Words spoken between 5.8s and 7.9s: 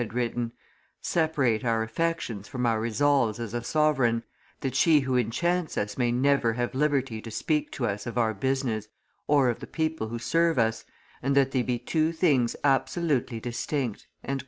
may never have liberty to speak to